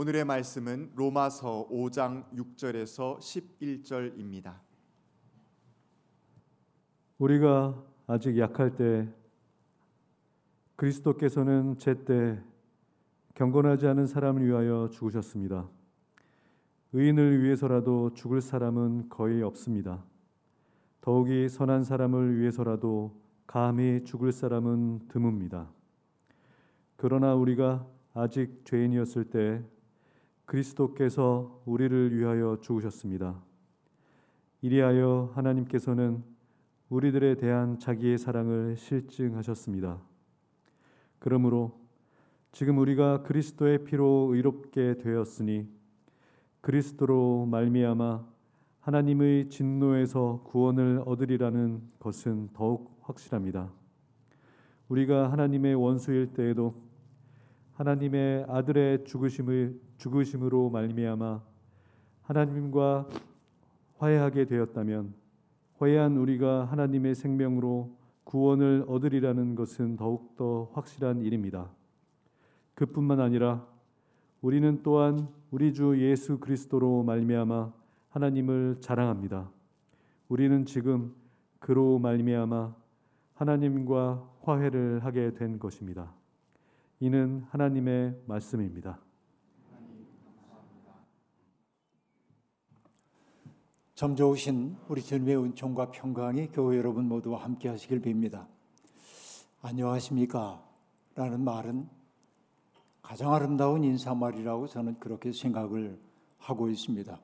[0.00, 4.54] 오늘의 말씀은 로마서 5장 6절에서 11절입니다.
[7.18, 9.08] 우리가 아직 약할 때
[10.76, 12.40] 그리스도께서는 제때
[13.34, 15.68] 경건하지 않은 사람을 위하여 죽으셨습니다.
[16.92, 20.04] 의인을 위해서라도 죽을 사람은 거의 없습니다.
[21.00, 25.66] 더욱이 선한 사람을 위해서라도 감히 죽을 사람은 드뭅니다.
[26.94, 27.84] 그러나 우리가
[28.14, 29.64] 아직 죄인이었을 때
[30.48, 33.38] 그리스도께서 우리를 위하여 죽으셨습니다.
[34.62, 36.24] 이리하여 하나님께서는
[36.88, 40.00] 우리들에 대한 자기의 사랑을 실증하셨습니다.
[41.18, 41.78] 그러므로
[42.50, 45.68] 지금 우리가 그리스도의 피로 의롭게 되었으니
[46.62, 48.24] 그리스도로 말미암아
[48.80, 53.70] 하나님의 진노에서 구원을 얻으리라는 것은 더욱 확실합니다.
[54.88, 56.72] 우리가 하나님의 원수일 때에도
[57.78, 61.40] 하나님의 아들의 죽으심을 죽으심으로 말미암아
[62.22, 63.08] 하나님과
[63.98, 65.14] 화해하게 되었다면
[65.78, 71.70] 화해한 우리가 하나님의 생명으로 구원을 얻으리라는 것은 더욱더 확실한 일입니다.
[72.74, 73.64] 그뿐만 아니라
[74.40, 77.72] 우리는 또한 우리 주 예수 그리스도로 말미암아
[78.10, 79.50] 하나님을 자랑합니다.
[80.28, 81.14] 우리는 지금
[81.60, 82.74] 그로 말미암아
[83.34, 86.17] 하나님과 화해를 하게 된 것입니다.
[87.00, 88.98] 이는 하나님의 말씀입니다.
[93.94, 98.48] 점 좋으신 우리 주님의 은총과 평강이 교회 여러분 모두와 함께 하시길 빕니다.
[99.62, 100.64] 안녕하십니까?
[101.14, 101.88] 라는 말은
[103.00, 106.00] 가장 아름다운 인사말이라고 저는 그렇게 생각을
[106.38, 107.20] 하고 있습니다.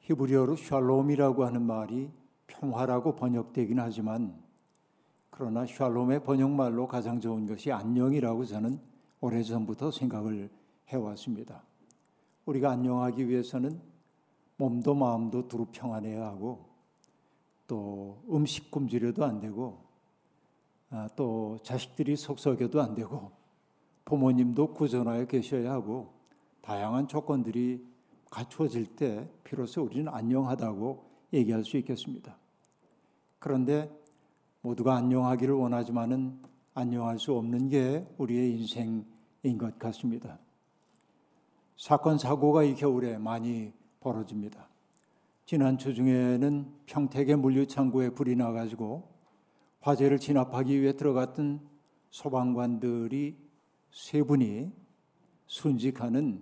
[0.00, 2.10] 히브리어로 샬롬이라고 하는 말이
[2.46, 4.41] 평화라고 번역되긴 하지만
[5.34, 8.78] 그러나 샬롬의 번역말로 가장 좋은 것이 안녕이라고 저는
[9.22, 10.50] 오래전부터 생각을
[10.88, 11.62] 해왔습니다.
[12.44, 13.80] 우리가 안녕하기 위해서는
[14.56, 16.66] 몸도 마음도 두루 평안해야 하고
[17.66, 19.78] 또 음식 굶주려도 안 되고
[20.90, 23.32] 아, 또 자식들이 속썩여도 안 되고
[24.04, 26.12] 부모님도 구전하여 계셔야 하고
[26.60, 27.82] 다양한 조건들이
[28.30, 32.36] 갖추어질 때 비로소 우리는 안녕하다고 얘기할 수 있겠습니다.
[33.38, 34.01] 그런데
[34.64, 36.38] 모두가 안녕하기를 원하지만은
[36.74, 40.38] 안녕할 수 없는 게 우리의 인생인 것 같습니다.
[41.76, 44.68] 사건 사고가 이 겨울에 많이 벌어집니다.
[45.46, 49.08] 지난 주 중에는 평택의 물류창고에 불이 나가지고
[49.80, 51.60] 화재를 진압하기 위해 들어갔던
[52.10, 53.36] 소방관들이
[53.90, 54.70] 세 분이
[55.48, 56.40] 순직하는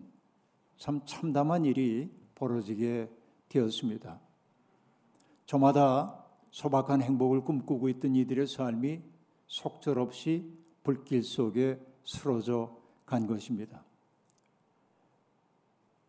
[0.76, 3.08] 참 참담한 일이 벌어지게
[3.48, 4.20] 되었습니다.
[5.46, 6.20] 저마다
[6.50, 9.02] 소박한 행복을 꿈꾸고 있던 이들의 삶이
[9.46, 10.50] 속절없이
[10.82, 13.84] 불길 속에 쓰러져 간 것입니다.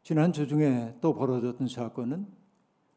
[0.03, 2.28] 지난 주 중에 또 벌어졌던 사건은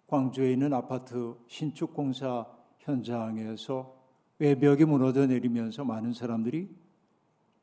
[0.07, 2.47] 광주에 있는 아파트 신축 공사
[2.79, 3.95] 현장에서
[4.39, 6.69] 외벽이 무너져 내리면서 많은 사람들이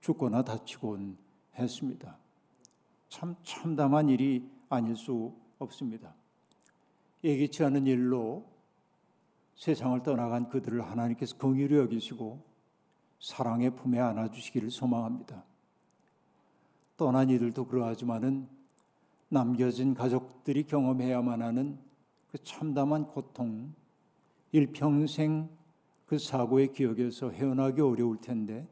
[0.01, 1.17] 죽거나 다치곤
[1.55, 2.17] 했습니다.
[3.09, 6.15] 참 참담한 일이 아닐 수 없습니다.
[7.23, 8.50] 예기치 않은 일로
[9.55, 12.43] 세상을 떠나간 그들을 하나님께서 긍휼히 여기시고
[13.19, 15.43] 사랑의 품에 안아 주시기를 소망합니다.
[16.97, 18.47] 떠난 이들도 그러하지만은
[19.29, 21.79] 남겨진 가족들이 경험해야만 하는
[22.31, 23.73] 그 참담한 고통,
[24.51, 25.49] 일평생
[26.05, 28.67] 그 사고의 기억에서 헤어나기 어려울 텐데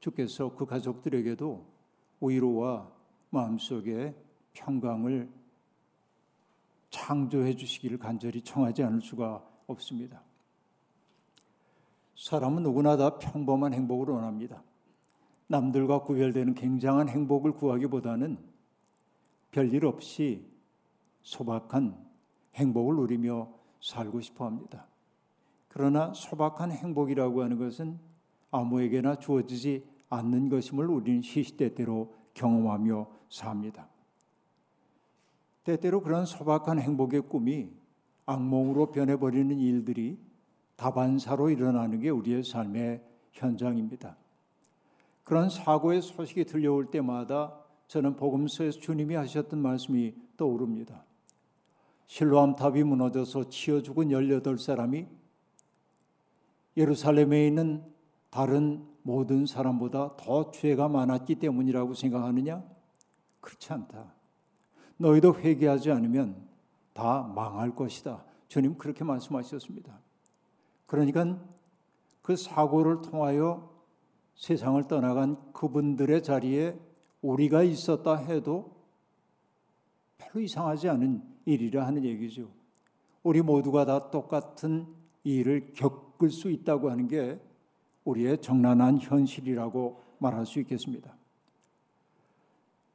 [0.00, 1.64] 주께서 그 가족들에게도
[2.20, 2.90] 위로와
[3.30, 4.14] 마음속에
[4.52, 5.30] 평강을
[6.90, 10.22] 창조해 주시기를 간절히 청하지 않을 수가 없습니다.
[12.16, 14.62] 사람은 누구나 다 평범한 행복을 원합니다.
[15.48, 18.38] 남들과 구별되는 굉장한 행복을 구하기보다는
[19.50, 20.46] 별일 없이
[21.22, 21.96] 소박한
[22.54, 23.48] 행복을 누리며
[23.80, 24.86] 살고 싶어 합니다.
[25.68, 27.98] 그러나 소박한 행복이라고 하는 것은
[28.50, 33.88] 아무에게나 주어지지 않는 것임을 우리는 시시때때로 경험하며 삽니다.
[35.64, 37.70] 때때로 그런 소박한 행복의 꿈이
[38.26, 40.18] 악몽으로 변해버리는 일들이
[40.76, 43.02] 다반사로 일어나는 게 우리의 삶의
[43.32, 44.16] 현장입니다.
[45.24, 51.04] 그런 사고의 소식이 들려올 때마다 저는 복음서에서 주님이 하셨던 말씀이 떠오릅니다.
[52.06, 55.06] 실로암 탑이 무너져서 치어 죽은 18사람이
[56.76, 57.84] 예루살렘에 있는
[58.30, 62.64] 다른 모든 사람보다 더 죄가 많았기 때문이라고 생각하느냐?
[63.40, 64.14] 그렇지 않다.
[64.96, 66.41] 너희도 회개하지 않으면
[66.92, 68.24] 다 망할 것이다.
[68.48, 69.98] 주님 그렇게 말씀하셨습니다.
[70.86, 71.38] 그러니까
[72.22, 73.72] 그 사고를 통하여
[74.36, 76.78] 세상을 떠나간 그분들의 자리에
[77.22, 78.76] 우리가 있었다 해도
[80.18, 82.50] 별로 이상하지 않은 일이라 하는 얘기죠.
[83.22, 84.86] 우리 모두가 다 똑같은
[85.24, 87.40] 일을 겪을 수 있다고 하는 게
[88.04, 91.16] 우리의 정난한 현실이라고 말할 수 있겠습니다.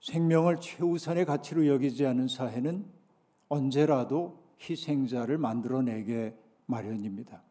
[0.01, 2.96] 생명을 최우선의 가치로 여기지 않은 사회는
[3.49, 6.35] 언제라도 희생자를 만들어내게
[6.65, 7.43] 마련입니다.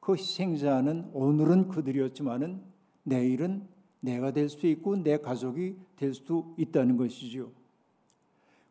[0.00, 2.62] 그 희생자는 오늘은 그들이었지만은
[3.02, 3.66] 내일은
[4.00, 7.50] 내가 될 수도 있고 내 가족이 될 수도 있다는 것이지요.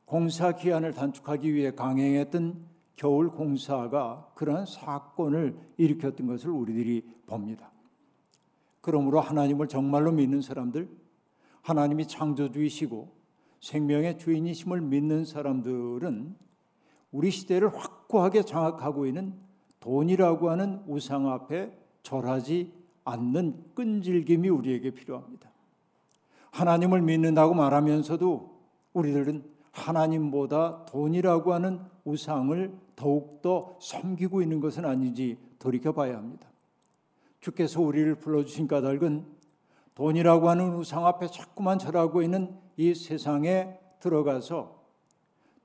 [0.05, 2.65] 공사 기한을 단축하기 위해 강행했던
[2.95, 7.71] 겨울 공사가 그러한 사건을 일으켰던 것을 우리들이 봅니다.
[8.81, 10.87] 그러므로 하나님을 정말로 믿는 사람들,
[11.63, 13.11] 하나님이 창조주이시고
[13.59, 16.35] 생명의 주인이심을 믿는 사람들은
[17.15, 19.33] 우리 시대를 확고하게 장악하고 있는
[19.79, 21.71] 돈이라고 하는 우상 앞에
[22.03, 22.73] 절하지
[23.05, 25.49] 않는 끈질김이 우리에게 필요합니다.
[26.51, 28.59] 하나님을 믿는다고 말하면서도
[28.91, 36.49] 우리들은 하나님보다 돈이라고 하는 우상을 더욱더 섬기고 있는 것은 아닌지 돌이켜 봐야 합니다.
[37.39, 39.25] 주께서 우리를 불러주신 까닭은
[39.95, 44.74] 돈이라고 하는 우상 앞에 자꾸만 절하고 있는 이 세상에 들어가서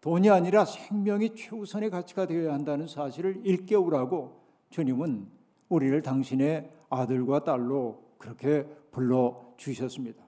[0.00, 5.26] 돈이 아니라 생명이 최우선의 가치가 되어야 한다는 사실을 일깨우라고 주님은
[5.68, 10.24] 우리를 당신의 아들과 딸로 그렇게 불러 주셨습니다.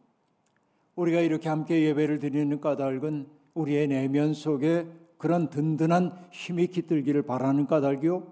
[0.94, 4.86] 우리가 이렇게 함께 예배를 드리는 까닭은 우리의 내면 속에
[5.16, 8.26] 그런 든든한 힘이 깃들기를 바라는 까닭이요.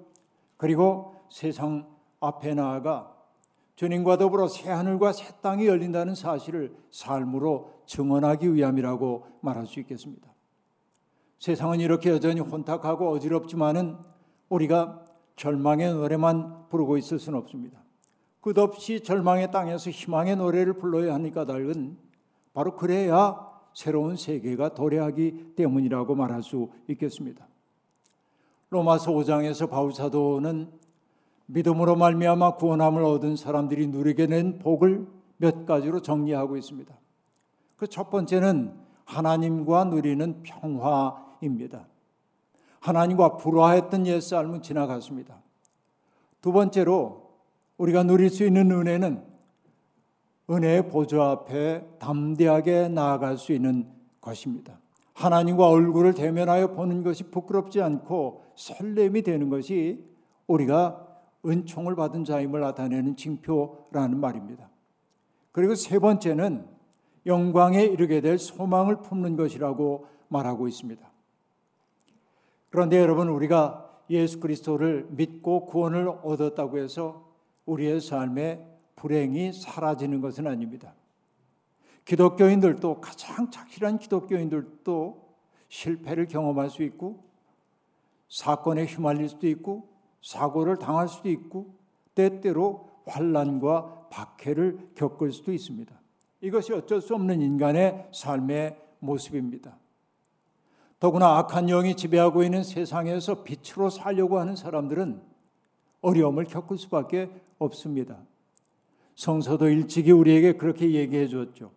[0.56, 1.86] 그리고 세상
[2.20, 3.16] 앞에 나아가
[3.76, 10.30] 주님과 더불어 새 하늘과 새 땅이 열린다는 사실을 삶으로 증언하기 위함이라고 말할 수 있겠습니다.
[11.40, 13.96] 세상은 이렇게 여전히 혼탁하고 어지럽지만은
[14.50, 15.04] 우리가
[15.36, 17.82] 절망의 노래만 부르고 있을 수는 없습니다.
[18.42, 21.96] 끝없이 절망의 땅에서 희망의 노래를 불러야 하니까 달은
[22.52, 27.48] 바로 그래야 새로운 세계가 도래하기 때문이라고 말할 수 있겠습니다.
[28.68, 30.70] 로마서 5장에서 바울 사도는
[31.46, 35.06] 믿음으로 말미암아 구원함을 얻은 사람들이 누리게 된 복을
[35.38, 36.94] 몇 가지로 정리하고 있습니다.
[37.76, 38.74] 그 첫 번째는
[39.06, 41.86] 하나님과 누리는 평화 입니다.
[42.80, 45.42] 하나님과 불화했던 옛 삶은 지나갔습니다.
[46.40, 47.30] 두 번째로
[47.76, 49.22] 우리가 누릴 수 있는 은혜는
[50.50, 53.88] 은혜의 보좌 앞에 담대하게 나아갈 수 있는
[54.20, 54.80] 것입니다.
[55.14, 60.04] 하나님과 얼굴을 대면하여 보는 것이 부끄럽지 않고 설렘이 되는 것이
[60.46, 61.06] 우리가
[61.46, 64.68] 은총을 받은 자임을 나타내는 징표라는 말입니다.
[65.52, 66.66] 그리고 세 번째는
[67.26, 71.10] 영광에 이르게 될 소망을 품는 것이라고 말하고 있습니다.
[72.70, 77.28] 그런데 여러분 우리가 예수 그리스도를 믿고 구원을 얻었다고 해서
[77.66, 78.64] 우리의 삶에
[78.96, 80.94] 불행이 사라지는 것은 아닙니다.
[82.04, 85.30] 기독교인들도 가장 착실한 기독교인들도
[85.68, 87.24] 실패를 경험할 수 있고
[88.28, 89.88] 사건에 휘말릴 수도 있고
[90.22, 91.74] 사고를 당할 수도 있고
[92.14, 95.94] 때때로 환란과 박해를 겪을 수도 있습니다.
[96.40, 99.79] 이것이 어쩔 수 없는 인간의 삶의 모습입니다.
[101.00, 105.22] 더구나 악한 영이 지배하고 있는 세상에서 빛으로 살려고 하는 사람들은
[106.02, 108.18] 어려움을 겪을 수밖에 없습니다.
[109.14, 111.72] 성서도 일찍이 우리에게 그렇게 얘기해 줬죠.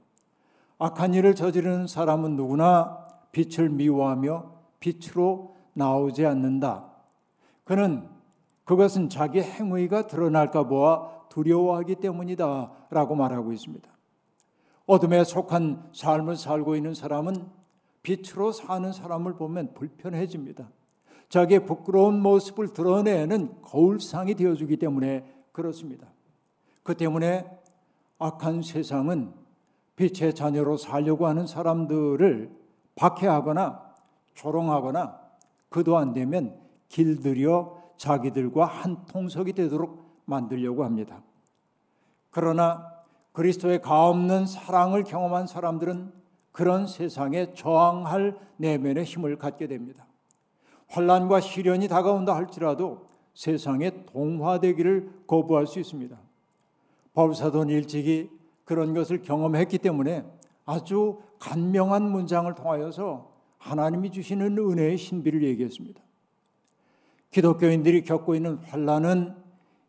[0.78, 6.92] 악한 일을 저지르는 사람은 누구나 빛을 미워하며 빛으로 나오지 않는다.
[7.64, 8.07] 그는
[8.66, 12.71] 그것은 자기 행위가 드러날까 보아 두려워하기 때문이다.
[12.90, 13.90] 라고 말하고 있습니다.
[14.86, 17.63] 어둠에 속한 삶을 살고 있는 사람은
[18.04, 20.69] 빛으로 사는 사람을 보면 불편해집니다.
[21.30, 26.07] 자기의 부끄러운 모습을 드러내는 거울상이 되어주기 때문에 그렇습니다.
[26.83, 27.50] 그 때문에
[28.19, 29.33] 악한 세상은
[29.95, 32.52] 빛의 자녀로 살려고 하는 사람들을
[32.95, 33.94] 박해하거나
[34.36, 35.19] 조롱하거나
[35.69, 41.24] 그도 안 되면 길들여 자기들과 한 통속이 되도록 만들려고 합니다.
[42.30, 42.92] 그러나
[43.31, 46.22] 그리스도의 가없는 사랑을 경험한 사람들은
[46.54, 50.07] 그런 세상에 저항할 내면의 힘을 갖게 됩니다.
[50.88, 56.16] 환란과 시련이 다가온다 할지라도 세상에 동화되기를 거부할 수 있습니다.
[57.14, 58.30] 바울사도는 일찍이
[58.64, 60.24] 그런 것을 경험했기 때문에
[60.66, 66.02] 아주 간명한 문장을 통하여서 하나님이 주시는 은혜의 신비를 얘기했습니다.
[67.31, 69.36] 기독교인들이 겪고 있는 환란은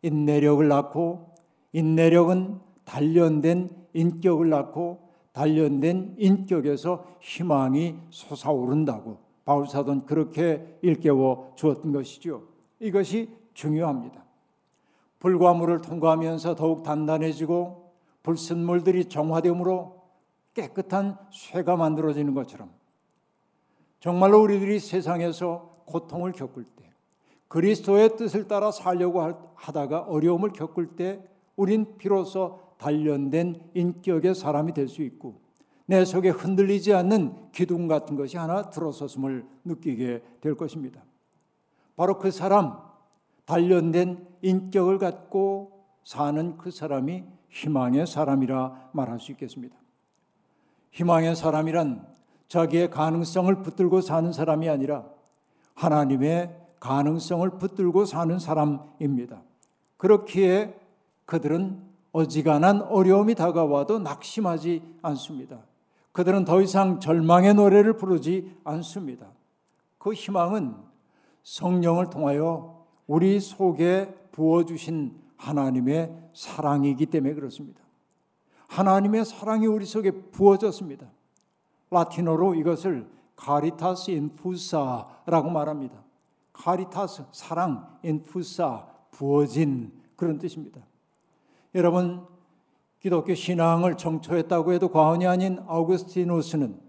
[0.01, 1.35] 인내력을 낳고
[1.73, 5.04] 인내력은 단련된 인격을 낳고
[5.35, 12.43] 단련된 인격에서 희망이 솟아오른다고 바울 사도는 그렇게 일깨워 주었던 것이죠.
[12.79, 14.23] 이것이 중요합니다.
[15.19, 17.91] 불과 물을 통과하면서 더욱 단단해지고
[18.23, 20.01] 불순물들이 정화됨으로
[20.53, 22.71] 깨끗한 쇠가 만들어지는 것처럼
[23.99, 26.93] 정말로 우리들이 세상에서 고통을 겪을 때
[27.49, 31.21] 그리스도의 뜻을 따라 살려고 하다가 어려움을 겪을 때
[31.57, 35.45] 우린 비로소 단련된 인격의 사람이 될 수 있고
[35.87, 41.03] 내 속에 흔들리지 않는 기둥 같은 것이 하나 들어섰음을 느끼게 될 것입니다.
[41.95, 42.77] 바로 그 사람,
[43.45, 49.75] 단련된 인격을 갖고 사는 그 사람이 희망의 사람이라 말할 수 있겠습니다.
[50.91, 52.07] 희망의 사람이란
[52.47, 55.05] 자기의 가능성을 붙들고 사는 사람이 아니라
[55.75, 59.41] 하나님의 가능성을 붙들고 사는 사람입니다.
[59.97, 60.79] 그렇기에
[61.25, 61.81] 그들은
[62.15, 65.65] 어지간한 어려움이 다가와도 낙심하지 않습니다.
[66.13, 69.27] 그들은 더 이상 절망의 노래를 부르지 않습니다.
[69.97, 70.75] 그 희망은
[71.43, 77.81] 성령을 통하여 우리 속에 부어주신 하나님의 사랑이기 때문에 그렇습니다.
[78.69, 81.11] 하나님의 사랑이 우리 속에 부어졌습니다.
[81.91, 86.01] 라틴어로 이것을 카리타스 인푸사라고 말합니다.
[86.53, 90.81] 카리타스 사랑 인푸사 부어진 그런 뜻입니다.
[91.75, 92.25] 여러분
[93.01, 96.79] 기독교 신앙을 정초했다고 해도 과언이 아닌 아우구스티누스는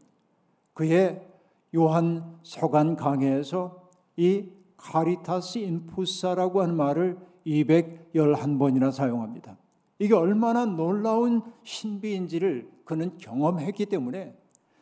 [0.74, 1.26] 그의
[1.74, 9.58] 요한 서간 강해에서 이 카리타스 인푸사라고 하는 말을 211번이나 사용합니다.
[9.98, 14.36] 이게 얼마나 놀라운 신비인지를 그는 경험했기 때문에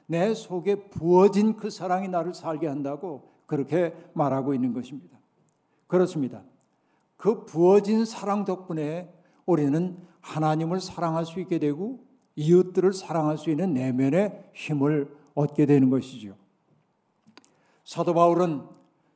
[0.06, 5.18] 내 속에 부어진 그 사랑이 나를 살게 한다고 그렇게 말하고 있는 것입니다.
[5.86, 6.42] 그렇습니다.
[7.16, 12.00] 그 부어진 사랑 덕분에 우리는 하나님을 사랑할 수 있게 되고
[12.36, 16.34] 이웃들을 사랑할 수 있는 내면의 힘을 얻게 되는 것이지요.
[17.84, 18.62] 사도 바울은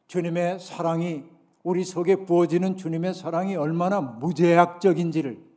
[0.06, 1.24] 주님의 사랑이
[1.62, 5.48] 우리 속에 부어지는 주님의 사랑이 얼마나 무제약적인지를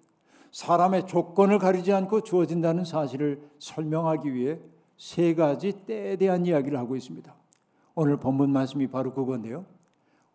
[0.51, 4.59] 사람의 조건을 가리지 않고 주어진다는 사실을 설명하기 위해
[4.97, 7.33] 세 가지 때에 대한 이야기를 하고 있습니다.
[7.95, 9.65] 오늘 본문 말씀이 바로 그건데요.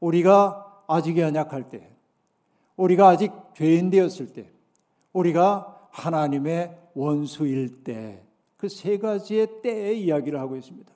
[0.00, 1.95] 우리가 아직 연약할 때,
[2.76, 4.50] 우리가 아직 죄인 되었을 때,
[5.12, 8.22] 우리가 하나님의 원수일 때,
[8.56, 10.92] 그 세 가지의 때의 이야기를 하고 있습니다.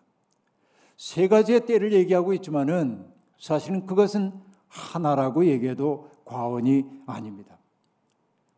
[0.96, 3.06] 세 가지의 때를 얘기하고 있지만은
[3.38, 4.32] 사실은 그것은
[4.68, 7.58] 하나라고 얘기해도 과언이 아닙니다.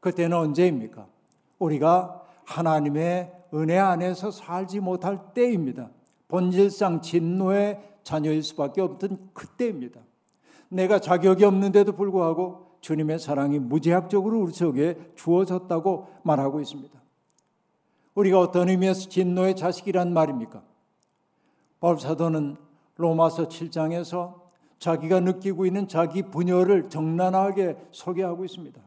[0.00, 1.06] 그때는 언제입니까?
[1.58, 5.90] 우리가 하나님의 은혜 안에서 살지 못할 때입니다.
[6.28, 10.00] 본질상 진노의 자녀일 수밖에 없던 그때입니다.
[10.68, 17.00] 내가 자격이 없는데도 불구하고 주님의 사랑이 무제약적으로 우리 속에 주어졌다고 말하고 있습니다.
[18.14, 20.62] 우리가 어떤 의미에서 진노의 자식이란 말입니까?
[21.80, 22.56] 바울 사도는
[22.96, 24.42] 로마서 7장에서
[24.78, 28.80] 자기가 느끼고 있는 자기 분열을 적나하게 소개하고 있습니다.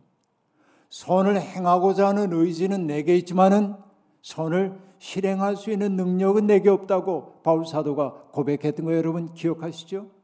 [0.90, 3.76] 선을 행하고자 하는 의지는 내게 있지만은
[4.22, 10.15] 선을 실행할 수 있는 능력은 내게 없다고 바울 사도가 고백했던 거 여러분 기억하시죠?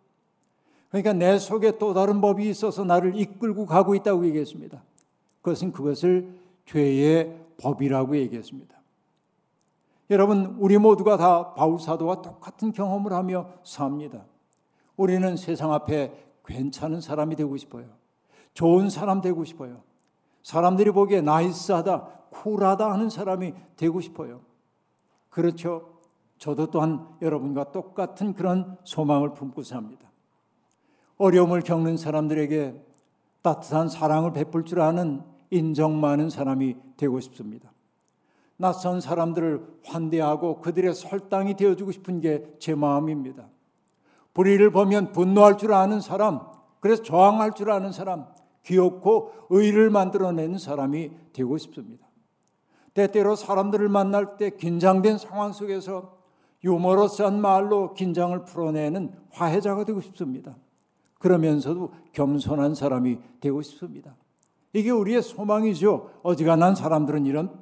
[0.91, 4.83] 그러니까 내 속에 또 다른 법이 있어서 나를 이끌고 가고 있다고 얘기했습니다.
[5.41, 8.75] 그것은 그것을 죄의 법이라고 얘기했습니다.
[10.10, 14.25] 여러분, 우리 모두가 다 바울 사도와 똑같은 경험을 하며 삽니다.
[14.98, 16.12] 우리는 세상 앞에
[16.45, 17.86] 괜찮은 사람이 되고 싶어요.
[18.53, 19.83] 좋은 사람 되고 싶어요.
[20.43, 24.41] 사람들이 보기에 나이스하다, 쿨하다 하는 사람이 되고 싶어요.
[25.29, 26.00] 그렇죠.
[26.38, 30.11] 저도 또한 여러분과 똑같은 그런 소망을 품고 삽니다.
[31.22, 32.75] 어려움을 겪는 사람들에게
[33.42, 37.72] 따뜻한 사랑을 베풀 줄 아는 인정 많은 사람이 되고 싶습니다.
[38.58, 43.48] 낯선 사람들을 환대하고 그들의 설당이 되어주고 싶은 게 제 마음입니다.
[44.34, 46.40] 불의를 보면 분노할 줄 아는 사람,
[46.80, 48.28] 그래서 저항할 줄 아는 사람,
[48.66, 52.08] 귀엽고 의를 만들어내는 사람이 되고 싶습니다.
[52.94, 56.18] 때때로 사람들을 만날 때 긴장된 상황 속에서
[56.63, 60.56] 유머러스한 말로 긴장을 풀어내는 화해자가 되고 싶습니다.
[61.22, 64.16] 그러면서도 겸손한 사람이 되고 싶습니다.
[64.74, 66.12] 이게 우리의 소망이죠.
[66.24, 67.62] 어지간한 사람들은 이런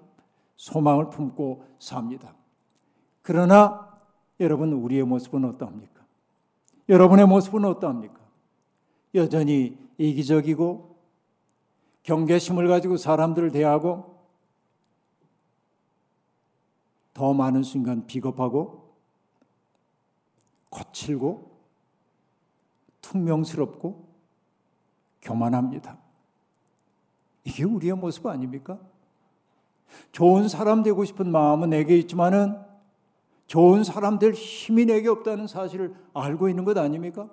[0.55, 2.33] 소망을 품고 삽니다.
[3.21, 3.89] 그러나
[4.39, 6.03] 여러분 우리의 모습은 어떠합니까?
[6.87, 8.17] 여러분의 모습은 어떠합니까?
[9.15, 10.95] 여전히 이기적이고
[12.03, 14.17] 경계심을 가지고 사람들을 대하고
[17.13, 18.89] 더 많은 순간 비겁하고
[20.69, 21.58] 거칠고
[23.01, 24.07] 퉁명스럽고
[25.21, 25.97] 교만합니다.
[27.43, 28.79] 이게 우리의 모습 아닙니까?
[30.11, 32.57] 좋은 사람 되고 싶은 마음은 내게 있지만은
[33.47, 37.29] 좋은 사람 될 힘이 내게 없다는 사실을 알고 있는 것 아닙니까?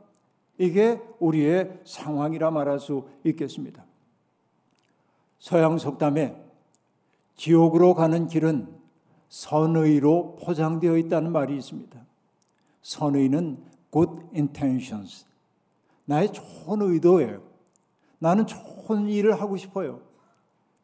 [0.59, 3.85] 이게 우리의 상황이라 말할 수 있겠습니다.
[5.39, 6.43] 서양 속담에
[7.35, 8.75] 지옥으로 가는 길은
[9.29, 12.01] 선의로 포장되어 있다는 말이 있습니다.
[12.81, 15.27] 선의는 good intentions.
[16.07, 17.43] 나의 좋은 의도예요.
[18.19, 20.01] 나는 좋은 일을 하고 싶어요.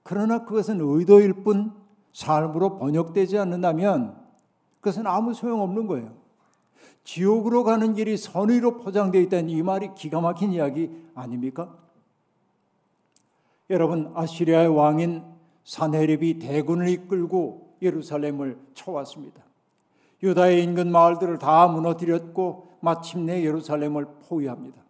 [0.02, 1.72] 그러나 그것은 의도일 뿐
[2.12, 4.20] 삶으로 번역되지 않는다면
[4.80, 6.12] 그것은 아무 소용없는 거예요.
[7.04, 11.74] 지옥으로 가는 길이 선의로 포장되어 있다는 이 말이 기가 막힌 이야기 아닙니까?
[13.70, 15.24] 여러분 아시리아의 왕인
[15.64, 19.42] 사네립이 대군을 이끌고 예루살렘을 쳐왔습니다.
[20.22, 24.82] 유다의 인근 마을들을 다 무너뜨렸고 마침내 예루살렘을 포위합니다.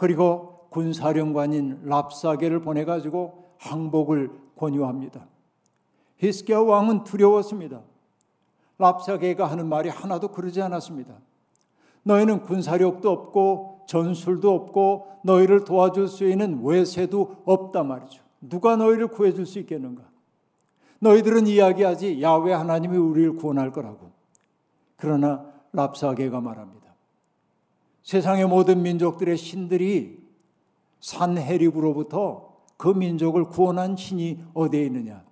[0.00, 5.26] 그리고 군사령관인 랍사게를 보내 가지고 항복을 권유합니다.
[6.16, 7.82] 히스기야 왕은 두려웠습니다.
[8.78, 11.18] 랍사게가 하는 말이 하나도 그러지 않았습니다.
[12.04, 18.22] 너희는 군사력도 없고 전술도 없고 너희를 도와줄 수 있는 외세도 없단 말이죠.
[18.40, 20.04] 누가 너희를 구해줄 수 있겠는가?
[21.00, 24.12] 너희들은 이야기하지 야외 하나님이 우리를 구원할 거라고.
[24.96, 26.79] 그러나 랍사게가 말합니다.
[28.10, 30.18] 세상의 모든 민족들의 신들이
[30.98, 35.22] 산해립으로부터 그 민족을 구원한 신이 어디에 있느냐?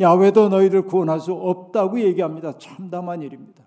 [0.00, 2.58] 야외도 너희를 구원할 수 없다고 얘기합니다.
[2.58, 3.62] 참담한 일입니다.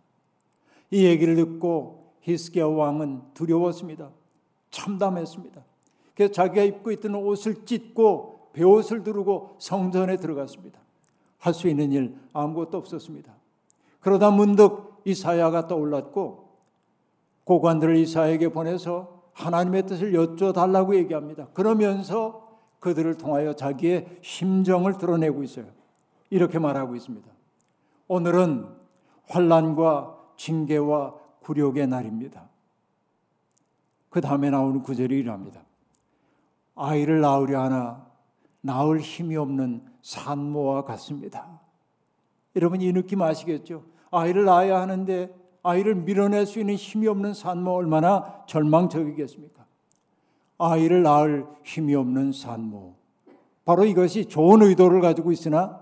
[0.91, 4.09] 이 얘기를 듣고 히스기야 왕은 두려웠습니다.
[4.71, 5.63] 참담했습니다.
[6.13, 10.81] 그래서 자기가 입고 있던 옷을 찢고 베옷을 두르고 성전에 들어갔습니다.
[11.37, 13.33] 할 수 있는 일 아무것도 없었습니다.
[14.01, 16.42] 그러다 문득 이사야가 떠올랐고
[17.45, 21.47] 고관들을 이사야에게 보내서 하나님의 뜻을 여쭤달라고 얘기합니다.
[21.53, 22.43] 그러면서
[22.79, 25.65] 그들을 통하여 자기의 심정을 드러내고 있어요.
[26.29, 27.29] 이렇게 말하고 있습니다.
[28.07, 28.67] 오늘은
[29.27, 32.49] 환란과 징계와 굴욕의 날입니다.
[34.09, 35.63] 그 다음에 나오는 구절이 이랍니다.
[36.75, 38.05] 아이를 낳으려 하나
[38.61, 41.61] 낳을 힘이 없는 산모와 같습니다.
[42.55, 43.83] 여러분 이 느낌 아시겠죠?
[44.11, 49.65] 아이를 낳아야 하는데 아이를 밀어낼 수 있는 힘이 없는 산모 얼마나 절망적이겠습니까?
[50.57, 52.95] 아이를 낳을 힘이 없는 산모.
[53.65, 55.79] 바로 이것이 좋은 의도를 가지고 있으나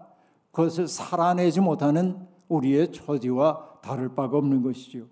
[0.51, 5.07] 그것을 살아내지 못하는 우리의 처지와 다를 바가 없는 것이죠.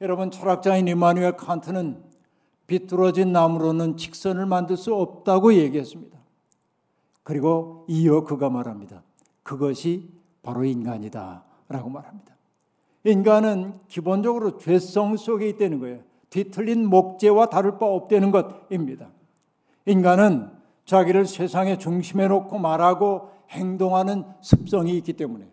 [0.00, 2.02] 여러분 철학자인 이마누엘 칸트는
[2.66, 6.18] 비뚤어진 나무로는 직선을 만들 수 없다고 얘기했습니다.
[7.22, 9.02] 그리고 이어 그가 말합니다.
[9.42, 10.10] 그것이
[10.42, 12.33] 바로 인간이다라고 말합니다.
[13.04, 16.00] 인간은 기본적으로 죄성 속에 있다는 거예요.
[16.30, 19.10] 뒤틀린 목재와 다를 바 없다는 것입니다.
[19.86, 20.50] 인간은
[20.84, 25.46] 자기를 세상의 중심에 놓고 말하고 행동하는 습성이 있기 때문에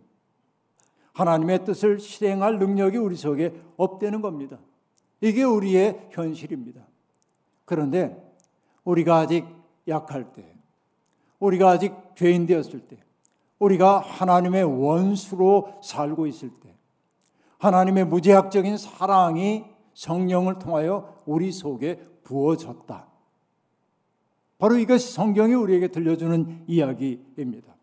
[1.14, 4.58] 하나님의 뜻을 실행할 능력이 우리 속에 없다는 겁니다.
[5.20, 6.82] 이게 우리의 현실입니다.
[7.66, 8.18] 그런데
[8.84, 9.46] 우리가 아직
[9.88, 10.56] 약할 때,
[11.40, 12.98] 우리가 아직 죄인 되었을 때,
[13.60, 16.76] 우리가 하나님의 원수로 살고 있을 때,
[17.62, 23.08] 하나님의 무제약적인 사랑이 성령을 통하여 우리 속에 부어졌다.
[24.58, 27.76] 바로 이것이 성경이 우리에게 들려주는 이야기입니다.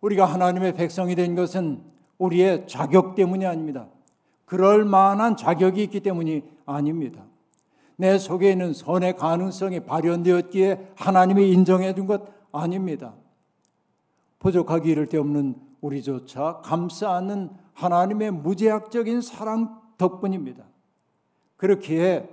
[0.00, 1.82] 우리가 하나님의 백성이 된 것은
[2.18, 3.86] 우리의 자격 때문이 아닙니다.
[4.44, 7.24] 그럴 만한 자격이 있기 때문이 아닙니다.
[7.94, 13.14] 내 속에 있는 선의 가능성이 발현되었기에 하나님이 인정해 준 것 아닙니다.
[14.40, 20.64] 부족하기 이를 데 없는 우리조차 감싸 안는 하나님의 무제약적인 사랑 덕분입니다.
[21.56, 22.28] 그렇기에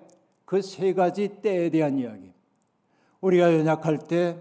[0.46, 2.32] 그 세 가지 때에 대한 이야기.
[3.22, 4.40] 우리가 연약할 때,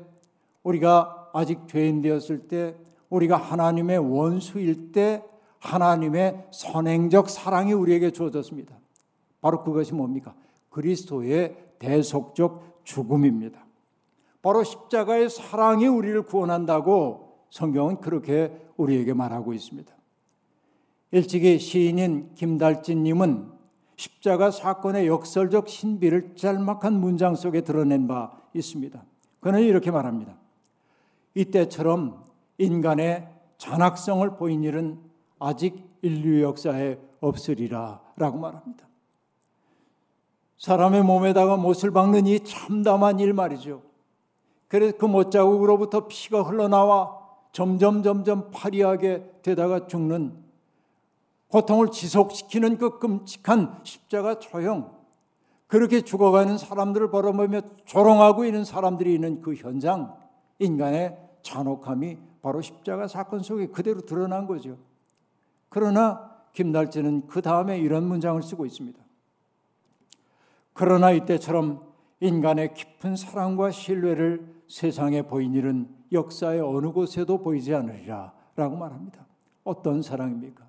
[0.62, 2.75] 우리가 아직 죄인 되었을 때,
[3.11, 5.23] 우리가 하나님의 원수일 때
[5.59, 8.75] 하나님의 선행적 사랑이 우리에게 주어졌습니다.
[9.40, 10.35] 바로 그것이 뭡니까?
[10.71, 13.64] 그리스도의 대속적 죽음입니다.
[14.40, 19.93] 바로 십자가의 사랑이 우리를 구원한다고 성경은 그렇게 우리에게 말하고 있습니다.
[21.14, 23.48] 일찍이 시인인 김달진님은
[23.94, 29.00] 십자가 사건의 역설적 신비를 짤막한 문장 속에 드러낸 바 있습니다.
[29.38, 30.37] 그는 이렇게 말합니다.
[31.37, 32.24] 이때처럼
[32.59, 34.98] 인간의 잔악성을 보인 일은
[35.38, 38.88] 아직 인류 역사에 없으리라 라고 말합니다.
[40.59, 43.83] 사람의 몸에다가 못을 박는 이 참담한 일 말이죠.
[44.66, 47.20] 그래서 그 못자국으로부터 피가 흘러나와
[47.53, 50.43] 점점 점점 파리하게 되다가 죽는
[51.55, 54.93] 고통을 지속시키는 그 끔찍한 십자가 처형
[55.69, 60.17] 그렇게 죽어가는 사람들을 바라보며 조롱하고 있는 사람들이 있는 그 현장
[60.59, 64.79] 인간의 잔혹함이 바로 십자가 사건 속에 그대로 드러난 거죠.
[65.69, 68.99] 그러나 김달재는 그 다음에 이런 문장을 쓰고 있습니다.
[70.73, 71.85] 그러나 이때처럼
[72.19, 79.25] 인간의 깊은 사랑과 신뢰를 세상에 보인 일은 역사의 어느 곳에도 보이지 않으리라 라고 말합니다.
[79.62, 80.63] 어떤 사랑입니까?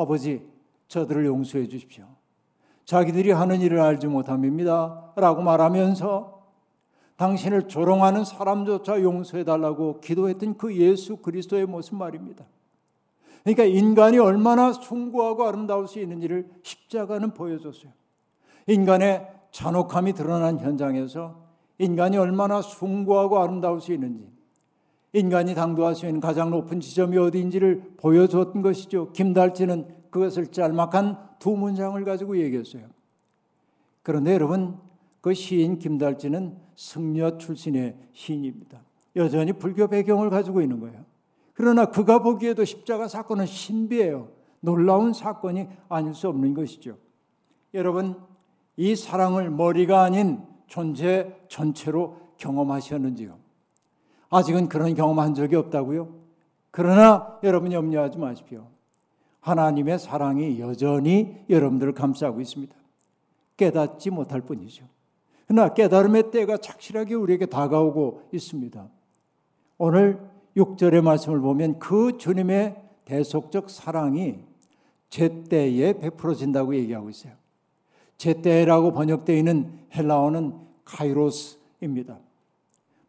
[0.00, 0.46] 아버지,
[0.88, 2.04] 저들을 용서해 주십시오.
[2.84, 5.12] 자기들이 하는 일을 알지 못함입니다.
[5.16, 6.38] 라고 말하면서
[7.16, 12.46] 당신을 조롱하는 사람조차 용서해 달라고 기도했던 그 예수 그리스도의 모습 말입니다.
[13.42, 17.92] 그러니까 인간이 얼마나 숭고하고 아름다울 수 있는지를 십자가는 보여줬어요.
[18.68, 21.42] 인간의 잔혹함이 드러난 현장에서
[21.78, 24.37] 인간이 얼마나 숭고하고 아름다울 수 있는지
[25.12, 29.12] 인간이 당도할 수 있는 가장 높은 지점이 어디인지를 보여줬던 것이죠.
[29.12, 32.82] 김달지는 그것을 짤막한 두 문장을 가지고 얘기했어요.
[34.02, 34.78] 그런데 여러분,
[35.20, 38.80] 그 시인 김달지는 승려 출신의 시인입니다.
[39.16, 41.04] 여전히 불교 배경을 가지고 있는 거예요.
[41.54, 44.28] 그러나 그가 보기에도 십자가 사건은 신비해요.
[44.60, 46.96] 놀라운 사건이 아닐 수 없는 것이죠.
[47.74, 48.16] 여러분,
[48.76, 53.37] 이 사랑을 머리가 아닌 존재 전체로 경험하셨는지요?
[54.30, 56.08] 아직은 그런 경험한 적이 없다고요?
[56.70, 58.66] 그러나 여러분 염려하지 마십시오.
[59.40, 62.74] 하나님의 사랑이 여전히 여러분들을 감싸고 있습니다.
[63.56, 64.84] 깨닫지 못할 뿐이죠.
[65.46, 68.86] 그러나 깨달음의 때가 착실하게 우리에게 다가오고 있습니다.
[69.78, 70.20] 오늘
[70.56, 74.40] 6절의 말씀을 보면 그 주님의 대속적 사랑이
[75.08, 77.32] 제때에 베풀어진다고 얘기하고 있어요.
[78.18, 82.18] 제때라고 번역되어 있는 헬라어는 카이로스입니다.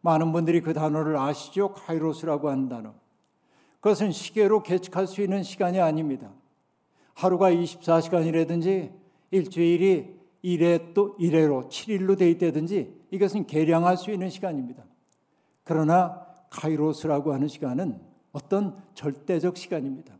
[0.00, 1.72] 많은 분들이 그 단어를 아시죠?
[1.72, 2.94] 카이로스라고 하는 단어.
[3.80, 6.30] 그것은 시계로 계측할 수 있는 시간이 아닙니다.
[7.14, 8.92] 하루가 24시간이라든지
[9.30, 14.84] 일주일이 1회 또 1회로 7일로 돼 있다든지 이것은 계량할 수 있는 시간입니다.
[15.64, 18.00] 그러나 카이로스라고 하는 시간은
[18.32, 20.14] 어떤 절대적 시간입니다.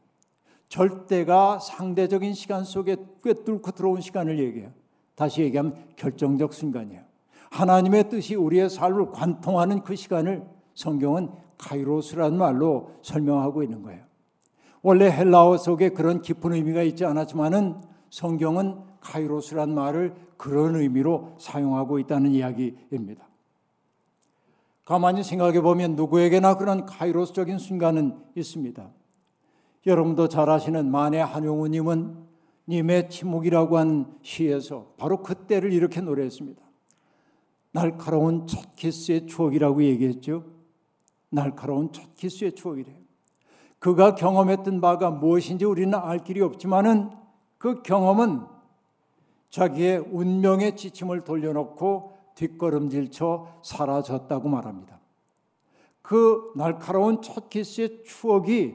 [0.69, 4.73] 절대가 상대적인 시간 속에 꿰뚫고 들어온 시간을 얘기해요.
[5.15, 7.10] 다시 얘기하면 결정적 순간이에요.
[7.51, 14.03] 하나님의 뜻이 우리의 삶을 관통하는 그 시간을 성경은 카이로스라는 말로 설명하고 있는 거예요.
[14.83, 22.31] 원래 헬라어 속에 그런 깊은 의미가 있지 않았지만은 성경은 카이로스란 말을 그런 의미로 사용하고 있다는
[22.31, 23.29] 이야기입니다.
[24.85, 28.91] 가만히 생각해 보면 누구에게나 그런 카이로스적인 순간은 있습니다.
[29.87, 32.31] 여러분도 잘 아시는 만해 한용우님은
[32.69, 36.70] 님의 침묵이라고 한 시에서 바로 그때를 이렇게 노래했습니다.
[37.73, 40.45] 날카로운 첫 키스의 추억이라고 얘기했죠.
[41.31, 42.97] 날카로운 첫 키스의 추억이래요.
[43.79, 47.11] 그가 경험했던 바가 무엇인지 우리는 알 길이 없지만은
[47.59, 48.43] 그 경험은
[49.51, 55.01] 자기의 운명의 지침을 돌려놓고 뒷걸음질쳐 사라졌다고 말합니다.
[56.03, 58.75] 그 날카로운 첫 키스의 추억이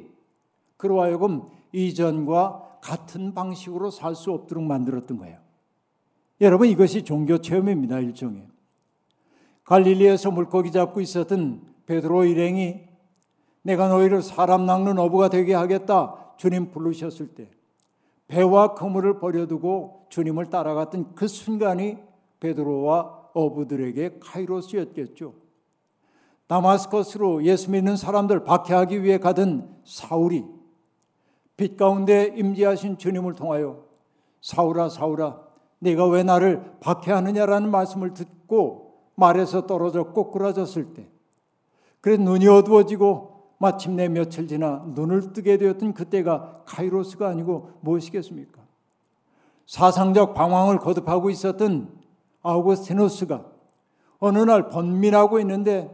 [0.78, 5.40] 그로 하여금 이전과 같은 방식으로 살 수 없도록 만들었던 거예요.
[6.42, 8.55] 여러분 이것이 종교 체험입니다 일종의.
[9.66, 12.82] 갈릴리에서 물고기 잡고 있었던 베드로 일행이
[13.62, 17.50] 내가 너희를 사람 낚는 어부가 되게 하겠다 주님 부르셨을 때
[18.28, 21.98] 배와 그물을 버려두고 주님을 따라갔던 그 순간이
[22.40, 25.34] 베드로와 어부들에게 카이로스였겠죠.
[26.48, 30.46] 다마스커스로 예수 믿는 사람들 박해하기 위해 가던 사울이
[31.58, 33.84] 빛 가운데 임재하신 주님을 통하여
[34.42, 35.42] 사울아 사울아
[35.80, 38.85] 네가 왜 나를 박해하느냐라는 말씀을 듣고
[39.16, 41.08] 말에서 떨어져 꼬꾸라졌을 때,
[42.02, 48.62] 그래 눈이 어두워지고 마침내 며칠 지나 눈을 뜨게 되었던 그때가 카이로스가 아니고 무엇이겠습니까?
[49.66, 51.90] 사상적 방황을 거듭하고 있었던
[52.44, 53.46] 아우구스티누스가
[54.20, 55.90] 어느 날 번민하고 있는데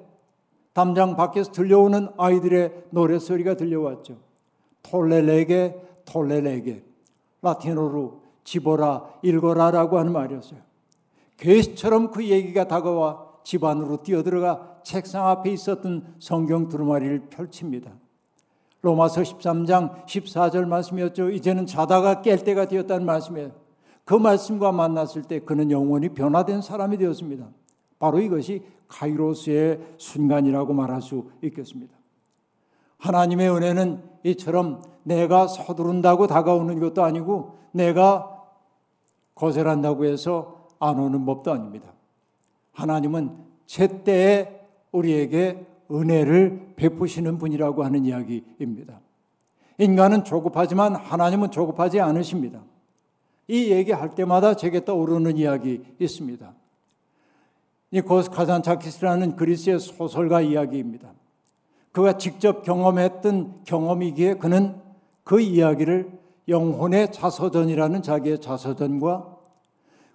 [0.73, 4.17] 담장 밖에서 들려오는 아이들의 노래소리가 들려왔죠.
[4.84, 6.84] 톨레레게 톨레레게
[7.41, 10.60] 라틴어로 집어라 읽어라 라고 하는 말이었어요.
[11.41, 17.91] 괴시처럼 그 얘기가 다가와 집 안으로 뛰어들어가 책상 앞에 있었던 성경 두루마리를 펼칩니다.
[18.84, 21.32] 로마서 13장 14절 말씀이었죠.
[21.32, 23.51] 이제는 자다가 깰 때가 되었다는 말씀이에요.
[24.06, 27.49] 그 말씀과 만났을 때 그는 영원히 변화된 사람이 되었습니다.
[27.97, 31.95] 바로 이것이 카이로스의 순간이라고 말할 수 있겠습니다.
[32.97, 38.45] 하나님의 은혜는 이처럼 내가 서두른다고 다가오는 것도 아니고 내가
[39.34, 41.93] 거절한다고 해서 안 오는 법도 아닙니다.
[42.73, 44.59] 하나님은 제때에
[44.91, 48.99] 우리에게 은혜를 베푸시는 분이라고 하는 이야기입니다.
[49.77, 52.61] 인간은 조급하지만 하나님은 조급하지 않으십니다.
[53.47, 56.53] 이 얘기할 때마다 제게 떠오르는 이야기 있습니다.
[57.91, 61.11] 이 고스카잔차키스라는 그리스의 소설가 이야기입니다.
[61.91, 64.75] 그가 직접 경험했던 경험이기에 그는
[65.23, 66.11] 그 이야기를
[66.47, 69.40] 영혼의 자서전이라는 자기의 자서전과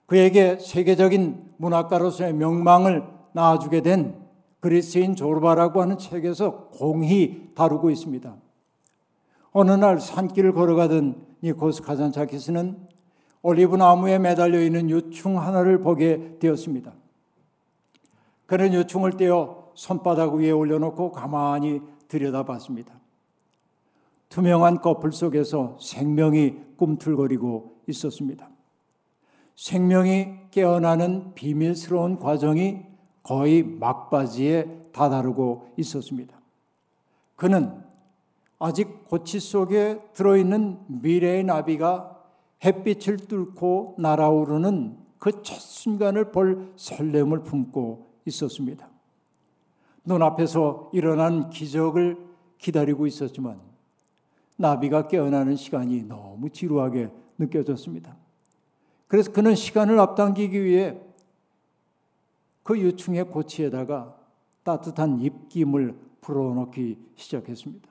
[0.07, 4.27] 그에게 세계적인 문학가로서의 명망을 낳아주게 된
[4.61, 8.35] 그리스인 조르바라고 하는 책에서 공히 다루고 있습니다.
[9.53, 12.77] 어느 날 산길을 걸어가던 니코스 카잔차키스는
[13.43, 16.93] 올리브 나무에 매달려 있는 유충 하나를 보게 되었습니다.
[18.47, 22.95] 그는 유충을 떼어 손바닥 위에 올려놓고 가만히 들여다봤습니다.
[24.29, 28.49] 투명한 거풀 속에서 생명이 꿈틀거리고 있었습니다.
[29.57, 32.83] 생명이 깨어나는 비밀스러운 과정이
[33.23, 36.37] 거의 막바지에 다다르고 있었습니다.
[37.35, 37.83] 그는
[38.59, 42.23] 아직 고치 속에 들어있는 미래의 나비가
[42.65, 48.89] 햇빛을 뚫고 날아오르는 그 첫 순간을 볼 설렘을 품고 있었습니다.
[50.05, 52.17] 눈앞에서 일어난 기적을
[52.59, 53.61] 기다리고 있었지만
[54.57, 58.17] 나비가 깨어나는 시간이 너무 지루하게 느껴졌습니다.
[59.07, 60.99] 그래서 그는 시간을 앞당기기 위해
[62.63, 64.17] 그 유충의 고치에다가
[64.65, 67.89] 따뜻한 입김을 불어넣기 시작했습니다.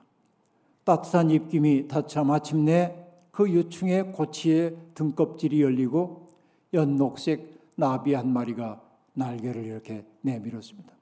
[0.84, 6.28] 따뜻한 입김이 닿자 마침내 그 유충의 고치의 등껍질이 열리고
[6.74, 8.82] 연녹색 나비 한 마리가
[9.14, 10.92] 날개를 이렇게 내밀었습니다.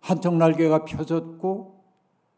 [0.00, 1.78] 한쪽 날개가 펴졌고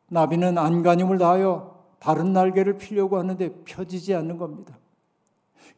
[0.08, 4.79] 나비는 안간힘을 다하여 다른 날개를 피려고 하는데 펴지지 않는 겁니다.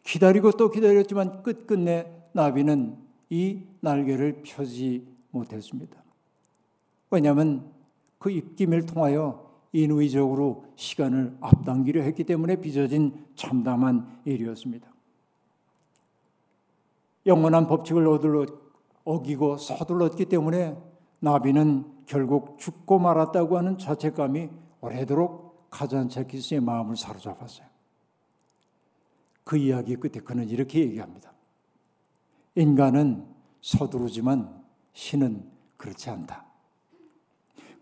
[0.03, 2.97] 기다리고 또 기다렸지만 끝끝내 나비는
[3.31, 6.03] 이 날개를 펴지 못했습니다.
[7.11, 7.71] 왜냐하면
[8.19, 14.87] 그 입김을 통하여 인위적으로 시간을 앞당기려 했기 때문에 빚어진 참담한 일이었습니다.
[17.27, 18.07] 영원한 법칙을
[19.05, 20.77] 어기고 서둘렀기 때문에
[21.21, 27.72] 나비는 결국 죽고 말았다고 하는 자책감이 오래도록 카잔차키스의 마음을 사로잡았어요.
[29.45, 31.33] 그 이야기 끝에 그는 이렇게 얘기합니다.
[32.55, 33.27] 인간은
[33.61, 36.45] 서두르지만 신은 그렇지 않다.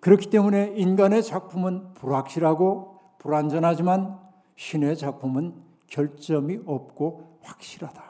[0.01, 4.19] 그렇기 때문에 인간의 작품은 불확실하고 불완전하지만
[4.57, 5.55] 신의 작품은
[5.89, 8.03] 결점이 없고 확실하다.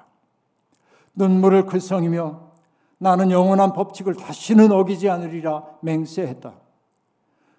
[1.14, 2.50] 눈물을 글썽이며
[2.98, 6.52] 나는 영원한 법칙을 다시는 어기지 않으리라 맹세했다.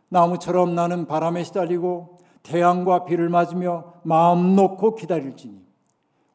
[0.09, 5.60] 나무처럼 나는 바람에 시달리고 태양과 비를 맞으며 마음 놓고 기다릴지니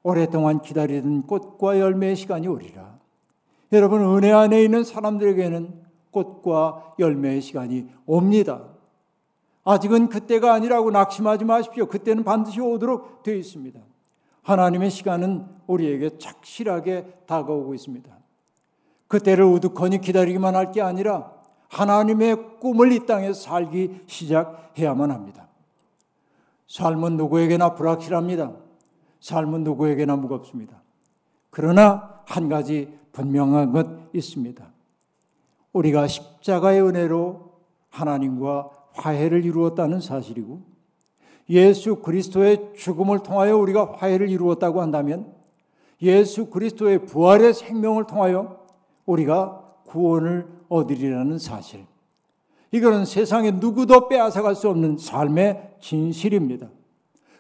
[0.07, 2.97] 오랫동안 기다리던 꽃과 열매의 시간이 오리라.
[3.73, 8.63] 여러분, 은혜 안에 있는 사람들에게는 꽃과 열매의 시간이 옵니다.
[9.65, 11.87] 아직은 그때가 아니라고 낙심하지 마십시오.
[11.87, 13.81] 그때는 반드시 오도록 되어 있습니다.
[14.43, 18.09] 하나님의 시간은 우리에게 착실하게 다가오고 있습니다.
[19.09, 21.33] 그때를 우두커니 기다리기만 할 게 아니라
[21.69, 25.49] 하나님의 꿈을 이 땅에 살기 시작해야만 합니다.
[26.69, 28.66] 삶은 누구에게나 불확실합니다.
[29.27, 30.81] 삶은 누구에게나 무겁습니다.
[31.51, 34.65] 그러나 한 가지 분명한 것 있습니다.
[35.73, 37.51] 우리가 십자가의 은혜로
[37.89, 40.63] 하나님과 화해를 이루었다는 사실이고
[41.51, 45.35] 예수 그리스도의 죽음을 통하여 우리가 화해를 이루었다고 한다면
[46.03, 48.65] 예수 그리스도의 부활의 생명을 통하여
[49.07, 51.85] 우리가 구원을 얻으리라는 사실.
[52.71, 56.69] 이거는 세상에 누구도 빼앗아갈 수 없는 삶의 진실입니다.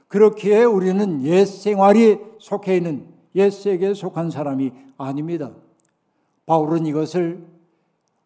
[0.08, 5.50] 그렇기에 우리는 옛 생활이 속해 있는 옛 세계에 속한 사람이 아닙니다.
[6.46, 7.44] 바울은 이것을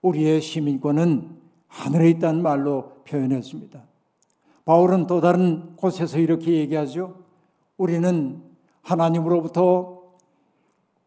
[0.03, 1.37] 우리의 시민권은
[1.69, 3.83] 하늘에 있다는 말로 표현했습니다.
[4.65, 7.17] 바울은 또 다른 곳에서 이렇게 얘기하죠.
[7.77, 8.43] 우리는
[8.83, 10.01] 하나님으로부터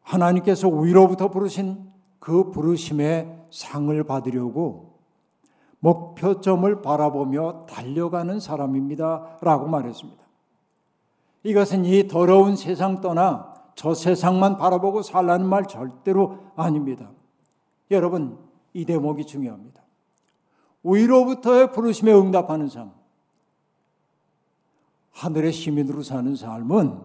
[0.01, 4.93] 하나님께서 위로부터 부르신 그 부르심의 상을 받으려고
[5.79, 9.37] 목표점을 바라보며 달려가는 사람입니다.
[9.41, 10.22] 라고 말했습니다.
[11.43, 17.11] 이것은 이 더러운 세상 떠나 저 세상만 바라보고 살라는 말 절대로 아닙니다.
[17.91, 18.37] 여러분,
[18.73, 19.81] 이 대목이 중요합니다.
[20.83, 22.91] 위로부터의 부르심에 응답하는 삶.
[25.11, 26.99] 하늘의 시민으로 사는 삶은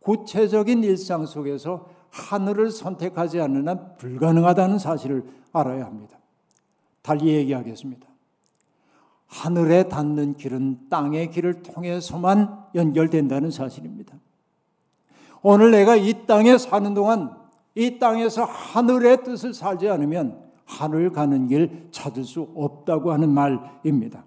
[0.00, 6.18] 구체적인 일상 속에서 하늘을 선택하지 않는 한 불가능하다는 사실을 알아야 합니다.
[7.02, 8.06] 달리 얘기하겠습니다.
[9.26, 14.14] 하늘에 닿는 길은 땅의 길을 통해서만 연결된다는 사실입니다.
[15.42, 17.36] 오늘 내가 이 땅에 사는 동안
[17.74, 24.24] 이 땅에서 하늘의 뜻을 살지 않으면 하늘 가는 길 찾을 수 없다고 하는 말입니다.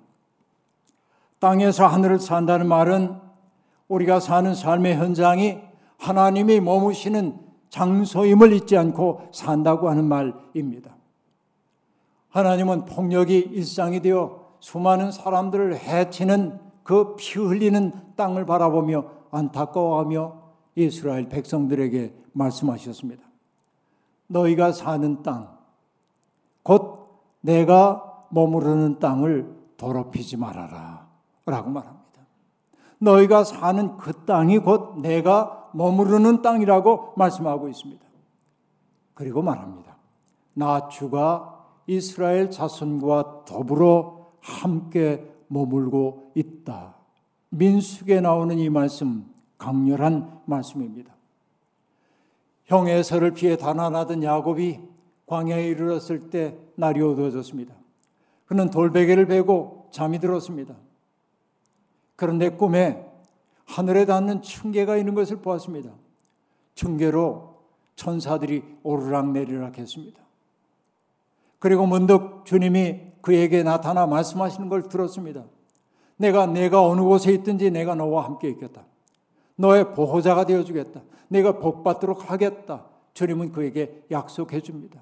[1.39, 3.15] 땅에서 하늘을 산다는 말은
[3.87, 5.59] 우리가 사는 삶의 현장이
[5.97, 10.95] 하나님이 머무시는 장소임을 잊지 않고 산다고 하는 말입니다.
[12.29, 20.43] 하나님은 폭력이 일상이 되어 수많은 사람들을 해치는 그 피 흘리는 땅을 바라보며 안타까워하며
[20.75, 23.23] 이스라엘 백성들에게 말씀하셨습니다.
[24.27, 25.57] 너희가 사는 땅,
[26.63, 27.09] 곧
[27.41, 31.07] 내가 머무르는 땅을 더럽히지 말아라.
[31.45, 32.21] 라고 말합니다.
[32.99, 38.05] 너희가 사는 그 땅이 곧 내가 머무르는 땅이라고 말씀하고 있습니다.
[39.13, 39.97] 그리고 말합니다.
[40.53, 46.95] 나 주가 이스라엘 자손과 더불어 함께 머물고 있다.
[47.49, 49.25] 민숙에 나오는 이 말씀
[49.57, 51.13] 강렬한 말씀입니다.
[52.65, 54.79] 형의 설을 피해 단안하던 야곱이
[55.27, 57.73] 광야에 이르렀을 때 날이 어두워졌습니다.
[58.45, 60.75] 그는 돌베개를 베고 잠이 들었습니다.
[62.15, 63.05] 그런데 꿈에
[63.65, 65.91] 하늘에 닿는 층계가 있는 것을 보았습니다.
[66.75, 67.55] 층계로
[67.95, 70.21] 천사들이 오르락 내리락 했습니다.
[71.59, 75.45] 그리고 문득 주님이 그에게 나타나 말씀하시는 걸 들었습니다.
[76.15, 78.85] 내가 내가 어느 곳에 있든지 내가 너와 함께 있겠다.
[79.55, 81.01] 너의 보호자가 되어 주겠다.
[81.27, 82.85] 내가 복 받도록 하겠다.
[83.15, 85.01] 주님은 그에게 약속해 줍니다.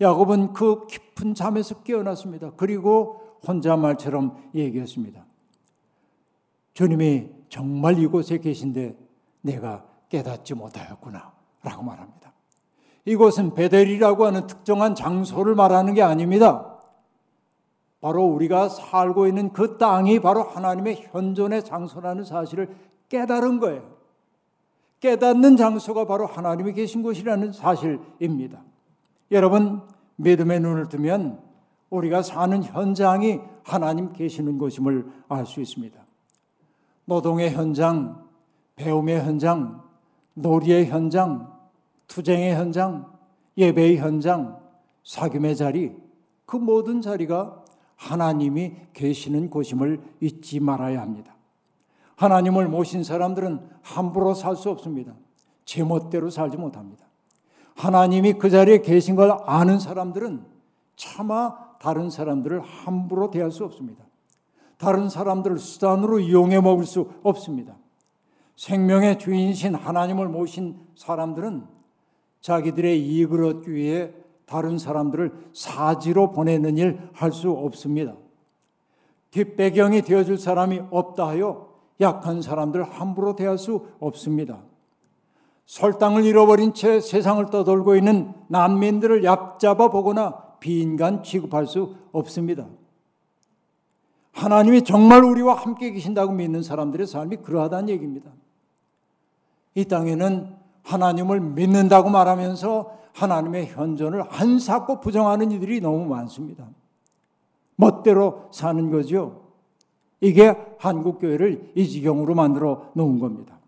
[0.00, 2.52] 야곱은 그 깊은 잠에서 깨어났습니다.
[2.56, 5.26] 그리고 혼자 말처럼 얘기했습니다.
[6.72, 8.96] 주님이 정말 이곳에 계신데
[9.42, 11.30] 내가 깨닫지 못하였구나.
[11.62, 12.32] 라고 말합니다.
[13.04, 16.73] 이곳은 베델이라고 하는 특정한 장소를 말하는 게 아닙니다.
[18.04, 22.76] 바로 우리가 살고 있는 그 땅이 바로 하나님의 현존의 장소라는 사실을
[23.08, 23.94] 깨달은 거예요.
[25.00, 28.60] 깨닫는 장소가 바로 하나님이 계신 곳이라는 사실입니다.
[29.30, 29.80] 여러분,
[30.16, 31.40] 믿음의 눈을 뜨면
[31.88, 35.98] 우리가 사는 현장이 하나님 계시는 곳임을 알 수 있습니다.
[37.06, 38.22] 노동의 현장,
[38.76, 39.82] 배움의 현장,
[40.34, 41.58] 놀이의 현장,
[42.08, 43.10] 투쟁의 현장,
[43.56, 44.60] 예배의 현장,
[45.06, 45.96] 사귐의 자리,
[46.44, 47.63] 그 모든 자리가
[48.04, 51.34] 하나님이 계시는 곳임을 잊지 말아야 합니다.
[52.16, 55.14] 하나님을 모신 사람들은 함부로 살 수 없습니다.
[55.64, 57.04] 제멋대로 살지 못합니다.
[57.74, 60.44] 하나님이 그 자리에 계신 걸 아는 사람들은
[60.96, 64.04] 차마 다른 사람들을 함부로 대할 수 없습니다.
[64.76, 67.74] 다른 사람들을 수단으로 이용해 먹을 수 없습니다.
[68.56, 71.64] 생명의 주인이신 하나님을 모신 사람들은
[72.42, 74.12] 자기들의 이익을 얻기 위해
[74.46, 78.14] 다른 사람들을 사지로 보내는 일 할 수 없습니다.
[79.30, 81.68] 뒷배경이 되어줄 사람이 없다 하여
[82.00, 84.62] 약한 사람들 함부로 대할 수 없습니다.
[85.66, 92.66] 설당을 잃어버린 채 세상을 떠돌고 있는 난민들을 얕잡아 보거나 비인간 취급할 수 없습니다.
[94.32, 98.30] 하나님이 정말 우리와 함께 계신다고 믿는 사람들의 삶이 그러하다는 얘기입니다.
[99.74, 106.68] 이 땅에는 하나님을 믿는다고 말하면서 하나님의 현존을 한사코 부정하는 이들이 너무 많습니다.
[107.76, 109.44] 멋대로 사는 거죠.
[110.20, 113.58] 이게 한국 교회를 이 지경으로 만들어 놓은 겁니다.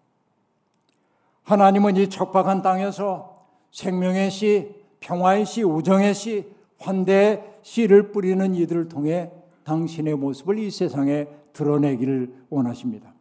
[1.45, 9.31] 하나님은 이 척박한 땅에서 생명의 씨, 평화의 씨, 우정의 씨, 환대의 씨를 뿌리는 이들을 통해
[9.65, 13.13] 당신의 모습을 이 세상에 드러내기를 원하십니다.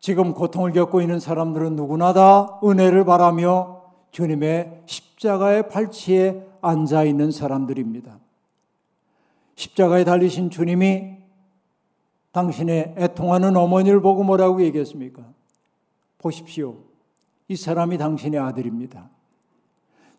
[0.00, 3.73] 지금 고통을 겪고 있는 사람들은 누구나 다 은혜를 바라며
[4.14, 8.20] 주님의 십자가의 팔치에 앉아 있는 사람들입니다.
[9.56, 11.16] 십자가에 달리신 주님이
[12.30, 15.24] 당신의 애통하는 어머니를 보고 뭐라고 얘기했습니까?
[16.18, 16.76] 보십시오.
[17.48, 19.10] 이 사람이 당신의 아들입니다.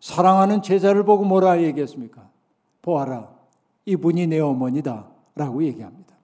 [0.00, 2.28] 사랑하는 제자를 보고 뭐라 얘기했습니까?
[2.82, 3.30] 보아라.
[3.86, 5.08] 이분이 내 어머니다.
[5.34, 6.14] 라고 얘기합니다.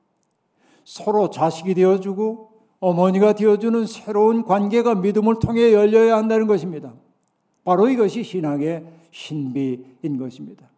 [0.85, 6.93] 서로 자식이 되어주고 어머니가 되어주는 새로운 관계가 믿음을 통해 열려야 한다는 것입니다.
[7.65, 10.69] 바로 이것이 신앙의 신비인 것입니다.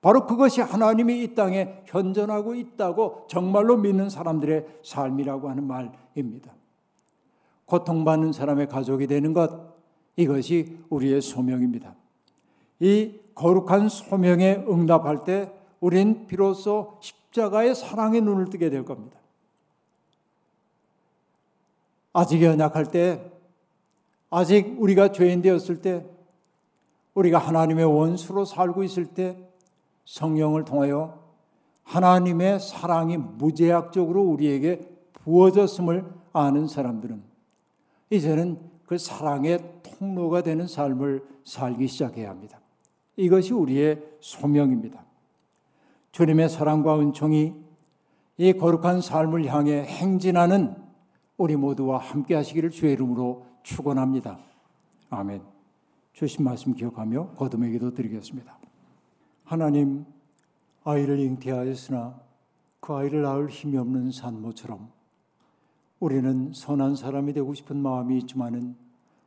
[0.00, 6.54] 바로 그것이 하나님이 이 땅에 현존하고 있다고 정말로 믿는 사람들의 삶이라고 하는 말입니다.
[7.66, 9.74] 고통받는 사람의 가족이 되는 것,
[10.16, 11.94] 이것이 우리의 소명입니다.
[12.80, 19.18] 이 거룩한 소명에 응답할 때 우린 비로소 십자가의 사랑의 눈을 뜨게 될 겁니다.
[22.12, 23.30] 아직 연약할 때,
[24.30, 26.06] 아직 우리가 죄인 되었을 때,
[27.14, 29.36] 우리가 하나님의 원수로 살고 있을 때,
[30.04, 31.20] 성령을 통하여
[31.82, 34.80] 하나님의 사랑이 무제약적으로 우리에게
[35.12, 37.22] 부어졌음을 아는 사람들은
[38.10, 42.60] 이제는 그 사랑의 통로가 되는 삶을 살기 시작해야 합니다.
[43.16, 45.04] 이것이 우리의 소명입니다.
[46.12, 47.54] 주님의 사랑과 은총이
[48.38, 50.74] 이 거룩한 삶을 향해 행진하는
[51.36, 54.38] 우리 모두와 함께 하시기를 주의 이름으로 축원합니다.
[55.10, 55.42] 아멘.
[56.12, 58.58] 주신 말씀 기억하며 거듭의 기도 드리겠습니다.
[59.44, 60.04] 하나님
[60.84, 62.20] 아이를 잉태하였으나
[62.80, 64.90] 그 아이를 낳을 힘이 없는 산모처럼
[65.98, 68.76] 우리는 선한 사람이 되고 싶은 마음이 있지만은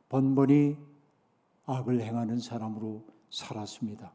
[0.10, 0.78] 번번이
[1.66, 4.12] 악을 행하는 사람으로 살았습니다.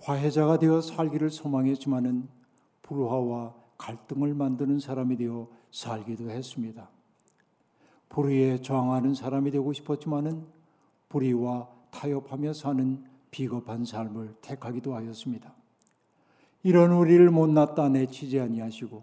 [0.00, 2.28] 화해자가 되어 살기를 소망했지만은
[2.82, 6.88] 불화와 갈등을 만드는 사람이 되어 살기도 했습니다.
[8.10, 10.44] 불의에 저항하는 사람이 되고 싶었지만은
[11.08, 15.54] 불의와 타협하며 사는 비겁한 삶을 택하기도 하였습니다.
[16.62, 19.02] 이런 우리를 못났다 내치지 아니하시고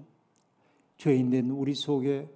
[0.97, 2.29] 죄인된 우리 속에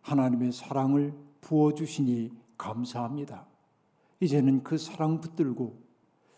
[0.00, 3.46] 하나님의 사랑을 부어 주시니 감사합니다.
[4.20, 5.76] 이제는 그 사랑 붙들고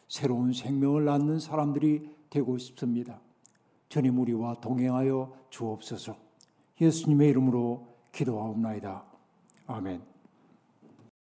[0.08, 3.20] 새로운 생명을 낳는 사람들이 되고 싶습니다.
[3.88, 6.16] 주님 우리와 동행하여 주옵소서.
[6.80, 9.13] 예수님의 이름으로 기도하옵나이다.
[9.66, 10.13] 아멘.